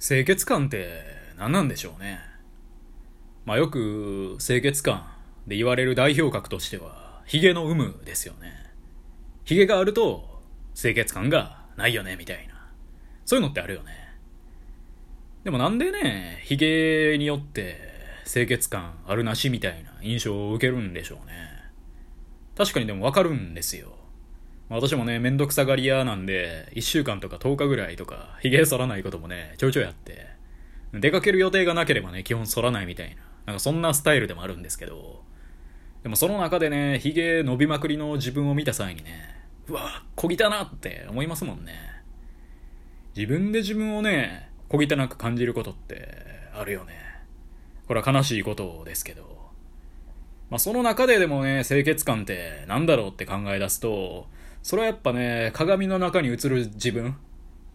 [0.00, 1.02] 清潔感って
[1.36, 2.20] 何なんでしょうね。
[3.44, 5.10] まあよく清潔感
[5.46, 8.52] で言われる代表格としては、髭の有無ですよね。
[9.44, 10.40] 髭があると
[10.74, 12.54] 清潔感がないよね、みたいな。
[13.24, 13.92] そういうのってあるよね。
[15.44, 17.78] でもなんでね、髭によって
[18.24, 21.34] 清潔感あるなしみたいな印象を受けるんでしょうね。
[22.56, 23.97] 確かにでもわかるんですよ。
[24.68, 30.26] 私もね、めんどくさがり屋なんで、1週間とか10日ぐらいとか、髭剃らないこともね、ちょいちょいあって、
[30.92, 35.22] 出かける予定がなければね、基本剃らないみたいな、なんかそんなスタイルでもあるんですけど、
[36.02, 39.36] でもその中でね、髭伸びまくりの自分を見た際にね、
[39.68, 41.72] うわ、小汚なって思いますもんね。
[43.16, 46.08] 自分で自分をね、小汚く感じることって
[46.54, 46.94] あるよね。
[47.86, 49.38] これは悲しいことですけど。
[50.50, 54.28] まあその中ででもね、清潔感って何だろうって考え出すと、
[54.62, 57.16] それはやっぱね、鏡の中に映る自分、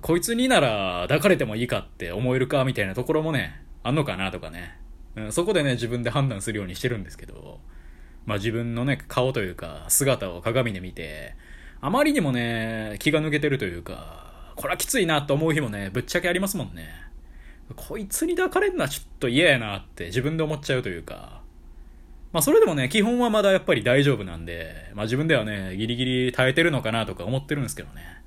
[0.00, 4.78] こいつになら抱かれてもいいかって思えるかみたいなところもね、あんのかなとかね。
[5.16, 7.60] うん、そこでね、自分で判断するようにしてるんですけど、
[8.26, 11.34] まあ自分のね、顔というか、姿を鏡で見て、
[11.80, 16.88] あまりにもね、気が抜けてるというか、これはきついなと思う日もね、ぶっちゃけありますもんね。
[17.74, 21.35] こいつに抱かれるのはちょっと嫌やなって自分で思っちゃうというか、
[22.32, 28.22] まあそれでもね、基本はまだやっぱり大丈夫なんで、まあ自分ではね、ギリギリ耐えてるのかなとか思ってるんですけどね。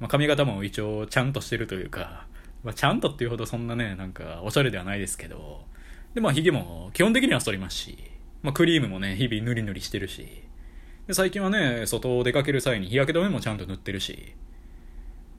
[0.00, 2.26] まあ髪型も一応ちゃんとしてるというか、
[2.62, 5.64] まあちゃんとっていうほどそんなね、なんかおしゃれではないですけど、
[6.14, 7.98] でまあ髭も基本的には剃りますし、
[8.42, 10.42] まあクリームもね、日々塗り塗りしてるし、
[11.06, 14.34] で最近はね、外を出かける際に日焼け止めもちゃんと塗ってるし、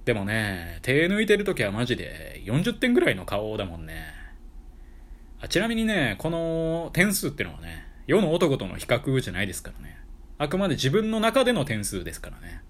[0.06, 4.13] でもね、手抜いてる時はマジで40点ぐらいの顔だもんね。
[5.44, 10.00] あちなみにね、この点数ってのはね、世の男との比較じゃないですからね。
[10.38, 12.62] あくまで自分の中での点数ですからね。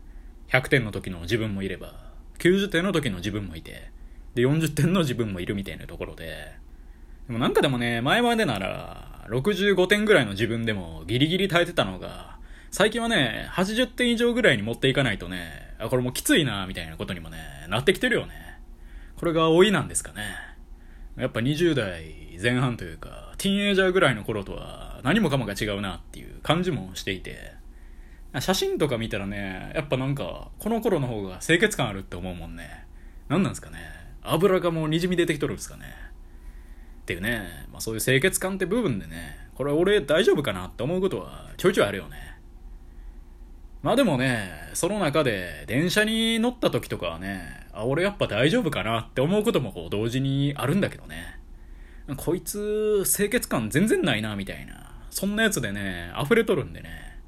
[0.47, 1.93] 100点の時の自分もいれば、
[2.39, 3.91] 90点の時の自分もいて、
[4.33, 6.51] で、40点の自分もいるみたいなところで、
[7.27, 12.39] でもなんかでもね、前までなら、65点ぐらいの自分でもギリギリ耐えてたのが、
[12.71, 17.37] 最近はね、80点以上ぐらいに持っていかないとね、あ、これもうきついな、みたいなことにもね、
[17.69, 18.33] なってきてるよね。
[19.17, 20.52] これが老いなんですかね。
[21.17, 27.53] やっぱ20代前半というか、ティーンエイジャーぐらいの頃とは、何もかもが違うなっていう感じもしていて、
[28.39, 32.87] 写真とか見たらね、やっぱなんか、この頃の方が清潔感あるって思うもんね。
[33.29, 33.77] 何なんですかね。
[34.23, 35.85] 油がもう滲み出てきとるんですかね。
[37.03, 42.37] っていうね、まあそういう清潔感って部分でね、これ俺大丈夫かなって思うことはちょいちょいあるよね。
[43.81, 51.39] まあでもね、その中で電車に乗った時とかはね、あ、俺やっぱ大丈夫かなって思うこともこう同時にあるんだけどね。
[52.17, 54.91] こいつ清潔感全然ないなみたいな。
[55.09, 57.19] そんなやつでね、溢れとるんでね。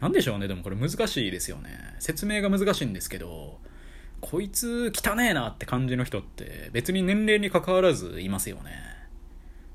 [0.00, 1.94] なんでしょうね、でもこれ難しいですよね。
[1.98, 3.58] 説明が難しいんですけど、
[4.20, 8.72] こいつ汚えなって感じの人って別に年齢に関わらずいますよね。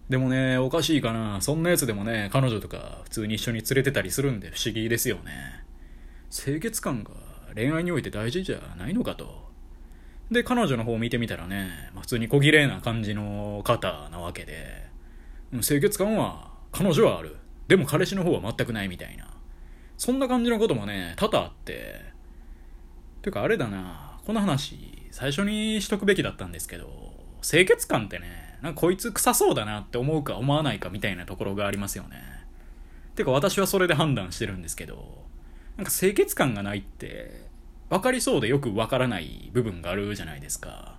[0.09, 1.39] でもね、おかしいかな。
[1.39, 5.63] そんなやつでもね、彼女とか普通に一緒に連れてたりするんで不思議ですよね。
[6.31, 7.11] 清潔感が
[7.55, 9.48] 恋愛において大事じゃないのかと。
[10.31, 14.87] で、彼女の方を見てみたらね、まあ、普通に小綺麗な感じの方なわけで、
[15.61, 17.37] 清潔感は彼女はある。
[17.67, 19.27] でも彼氏の方は全くないみたいな。
[19.97, 22.01] そんな感じのこともね、多々あって。
[23.21, 32.17] てかあれだな、この話、最初にしとくべきだったんですけど、清潔感ってね、なんかこいつ臭そうだなって思うか思わないかみたいなところがありますよね。
[33.15, 35.25] てか私はそれで判断してるんですけど、
[35.75, 37.49] なんか清潔感がないって、
[37.89, 40.97] 分かりそうでよく分からない部分があるじゃないですか。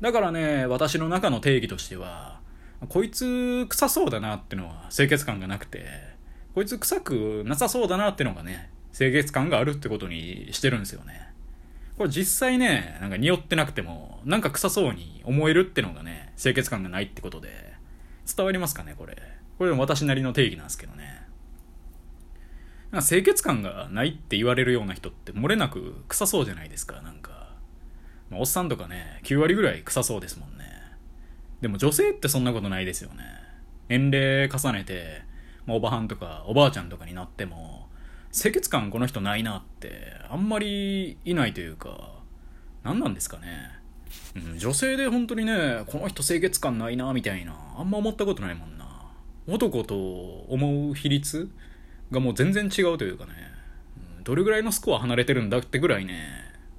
[0.00, 2.40] だからね、私の中の定義としては、
[2.88, 5.86] こいつ臭そうだなってのは清潔感がなくて、
[6.54, 11.28] こいつ臭くなさそうだなってのがね、清潔感があるってことにしてるんですよね。
[11.96, 17.74] これ実際ね、なんか匂ってなくても、なんか臭そうに思えるってのがね、清潔感がないってことで、
[18.36, 19.16] 伝わりますかね、これ。
[19.58, 21.23] これも私なりの定義なんですけどね。
[22.94, 27.48] なんか清潔感がないって言われるような人って漏れなく臭そうじゃないですか、なんか。
[28.30, 30.64] まあ、おっさんとかね、9割ぐらい臭そうですもんね。
[31.60, 33.24] でも女性ってそんなことないですよね。
[33.88, 35.22] 年齢重ねて、
[35.66, 37.88] まあ、おばはんとかおばあちゃんとかになっても、
[38.30, 42.12] 清潔感この人ないなって、あんまりいないというか、
[42.84, 43.70] 何なんですかね。
[44.36, 48.84] うん、女性で本当にね、この人清潔感ないな、みたいな、あんま思ったことないもんな。
[49.48, 51.50] 男と思う比率
[52.14, 53.32] がもう全然違うというかね、
[54.22, 56.24] どれぐらいのスコア離れてるんだってぐらいね、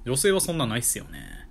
[0.04, 1.46] 女性はそんなないっすよね。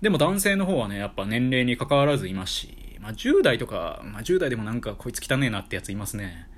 [0.00, 6.48] でも男性の方はね、やっぱ年齢に関わらずいますし、まあ10代とか、まあ10代でもなんかこいつ汚ねえなってやついますね。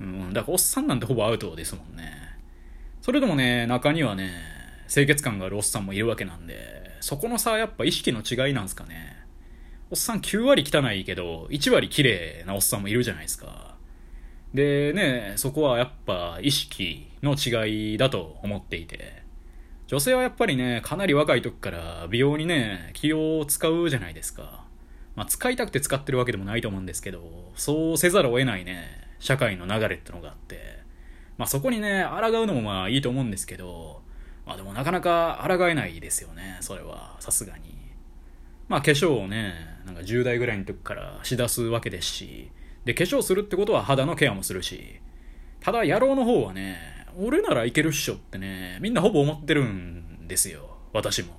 [0.00, 2.12] うん、だからおっさんなんてほぼアウトですもんね。
[3.02, 4.32] それでもね、中にはね、
[4.88, 9.16] 清潔感があるおっさんもいるわけなんで、そこの差やっぱ意識の違いなんすかね。
[9.90, 13.65] おっさん9割汚いけど、1割綺麗なおっさんもいるじゃないですか。
[14.56, 19.22] でね、そこはやっぱ意識の違いだと思っていて、
[19.86, 24.64] 女性はやっぱりね、かなり若い時から美容にね、気を使うじゃないですか。
[25.14, 30.78] まあ、使いたくて使ってるわけでもないと思うんですけど、そうせざるを得ないね、社会の流れってのがあって、
[31.36, 34.00] まあそこにね、抗うのもまあいいと思うんですけど、
[34.46, 37.76] まあでもなかなか抗えないですよね、それは、さすがに。
[38.68, 39.52] まあ化粧をね、
[39.84, 42.50] なんか10代ぐらいの時からしだすわけですし、
[42.86, 45.00] で、化粧するってことは肌のケアもするし、
[45.60, 46.78] ただ野郎の方はね、
[47.18, 51.34] 俺ならいけるっしょってね、みんなほぼ思ってるんですよ、私も。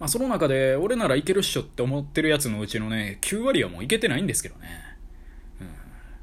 [0.00, 4.68] まあその中で、俺ならいけるっしょって思ってるやつのうちのね、9割はもういけてないんですけどね。
[5.60, 5.68] うん。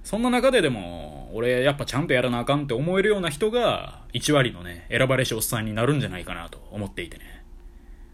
[0.04, 7.46] そんな中ででも、俺やっぱちゃんとやらなあかんって思えるような人が、1割のね、選ばれしおっさんになるんじゃないかなと思っていてね。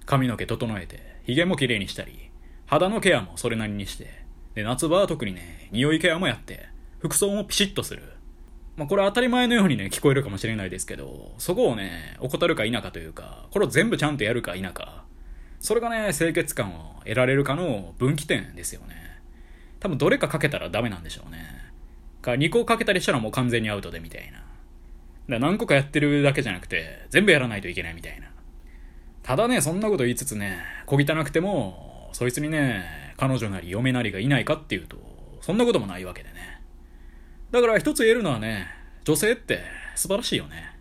[0.06, 2.30] 髪の毛整えて、髭も綺麗にしたり、
[2.68, 4.23] 肌のケアもそれなりにして、
[4.56, 6.68] で、夏場は特にね、匂いケアもやって、
[7.00, 8.04] 服装もピシッとする。
[8.76, 15.06] まあ、これ当たり前のようにね、聞こえるかもしれないですけど、そこをね、怠るか否かというか、これを全部ちゃんとやるか否か、
[15.60, 18.96] それがね、清潔感を得られるかの分岐点ですよね。
[19.80, 21.40] 多分どれかかけたらダメなんでしょうね。
[22.22, 24.44] か、2個かけたりしたらもう完全にアウトでみたいな。
[25.30, 28.28] だ何個かやってるだけじゃなくて、全部やらないといけないみたいな。
[29.22, 34.98] ただね、そんなこと言いつつね、小汚くても、そいつにね、彼女なり嫁なりがいないかっていうと、
[35.40, 36.62] そんなこともないわけでね。
[37.52, 38.68] だから一つ言えるのはね、
[39.06, 39.62] 女性って
[39.96, 40.76] 素晴らしいよね。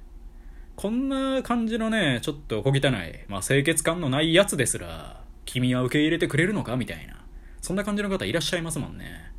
[0.74, 2.80] こんな感じのね、ちょっと小汚い、
[3.28, 6.76] まあ清潔感のないやつですら、君は受け入れてくれるのか？
[6.76, 7.24] みたいな。
[7.60, 9.30] そんな感じの方いらっしゃいますもんね。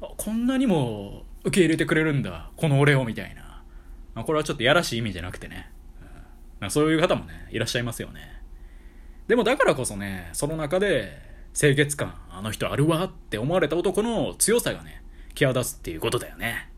[0.00, 3.62] こんなにも受け入れてくれるんだ、この俺を、みたいな。
[4.14, 5.70] まあ、これはちょっとやらしい意味じゃなくてね。
[6.62, 8.40] うん、そういう方もね、いらっしゃいますよね。
[9.26, 11.27] でもだからこそね、その中で、
[11.58, 15.02] 清潔感、あの人あるわって思われた男の強さがね、
[15.34, 16.70] 際立つっていうことだよね。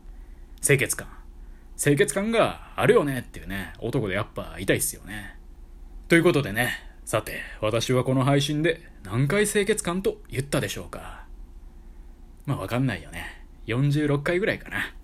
[0.59, 1.07] 清潔感。
[1.77, 5.37] 清潔感があるよねっていうね、男でやっぱいたいっすよね。
[6.07, 11.25] ということでね、さて、私はこの配信で何回清潔感と言ったでしょうか。
[12.47, 13.45] まあわかんないよね。
[13.67, 14.95] 46回ぐらいかな。